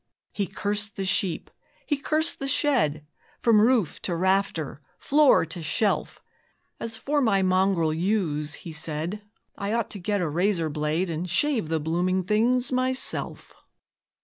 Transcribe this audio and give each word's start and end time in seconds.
He 0.31 0.47
cursed 0.47 0.95
the 0.95 1.05
sheep, 1.05 1.51
he 1.85 1.95
cursed 1.95 2.39
the 2.39 2.47
shed, 2.47 3.05
From 3.43 3.61
roof 3.61 4.01
to 4.01 4.15
rafter, 4.15 4.81
floor 4.97 5.45
to 5.45 5.61
shelf; 5.61 6.23
As 6.79 6.97
for 6.97 7.21
my 7.21 7.43
mongrel 7.43 7.93
ewes, 7.93 8.55
he 8.55 8.71
said, 8.71 9.21
I 9.55 9.73
ought 9.73 9.91
to 9.91 9.99
get 9.99 10.19
a 10.19 10.27
razor 10.27 10.71
blade 10.71 11.11
And 11.11 11.29
shave 11.29 11.67
the 11.69 11.79
blooming 11.79 12.23
things 12.23 12.71
myself. 12.71 13.53